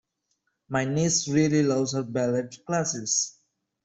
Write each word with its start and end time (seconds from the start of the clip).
My 0.67 0.83
niece 0.83 1.27
really 1.27 1.61
loves 1.61 1.93
her 1.93 2.01
ballet 2.01 2.47
classes 2.65 3.37